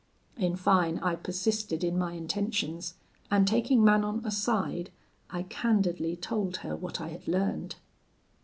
In 0.35 0.55
fine, 0.55 0.97
I 1.03 1.13
persisted 1.15 1.83
in 1.83 1.95
my 1.95 2.13
intentions, 2.13 2.95
and 3.29 3.47
taking 3.47 3.85
Manon 3.85 4.25
aside, 4.25 4.89
I 5.29 5.43
candidly 5.43 6.15
told 6.15 6.57
her 6.65 6.75
what 6.75 6.99
I 6.99 7.09
had 7.09 7.27
learned. 7.27 7.75